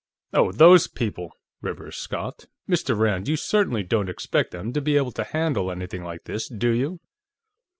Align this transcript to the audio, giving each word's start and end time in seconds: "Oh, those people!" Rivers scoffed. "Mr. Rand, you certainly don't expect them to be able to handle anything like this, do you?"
"Oh, 0.33 0.51
those 0.51 0.87
people!" 0.87 1.31
Rivers 1.61 1.95
scoffed. 1.95 2.47
"Mr. 2.67 2.97
Rand, 2.97 3.27
you 3.27 3.35
certainly 3.35 3.83
don't 3.83 4.09
expect 4.09 4.49
them 4.49 4.73
to 4.73 4.81
be 4.81 4.97
able 4.97 5.11
to 5.11 5.23
handle 5.23 5.69
anything 5.69 6.03
like 6.03 6.23
this, 6.23 6.49
do 6.49 6.71
you?" 6.71 6.99